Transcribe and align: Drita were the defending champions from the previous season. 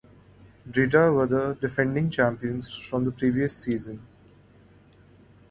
Drita 0.67 1.13
were 1.15 1.27
the 1.27 1.53
defending 1.61 2.09
champions 2.09 2.73
from 2.75 3.03
the 3.05 3.11
previous 3.11 3.55
season. 3.55 4.01